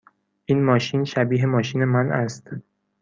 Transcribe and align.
این 0.45 0.63
ماشین 0.65 1.03
شبیه 1.03 1.45
ماشین 1.45 1.85
من 1.85 2.11
است. 2.11 2.49